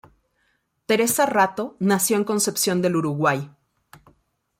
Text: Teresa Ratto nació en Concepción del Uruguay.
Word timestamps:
Teresa 0.87 1.27
Ratto 1.27 1.75
nació 1.77 2.17
en 2.17 2.23
Concepción 2.23 2.81
del 2.81 2.95
Uruguay. 2.95 3.51